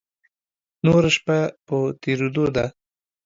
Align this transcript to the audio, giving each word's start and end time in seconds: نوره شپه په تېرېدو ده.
نوره 0.85 1.09
شپه 1.15 1.39
په 1.67 1.77
تېرېدو 2.01 2.45
ده. 2.55 2.65